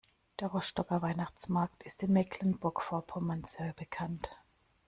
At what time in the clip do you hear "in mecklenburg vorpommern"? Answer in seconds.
2.01-3.43